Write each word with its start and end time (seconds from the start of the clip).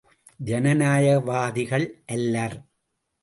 ஜனநாயக 0.39 1.19
வாதிகள் 1.19 1.85
அல்லர்! 2.05 2.57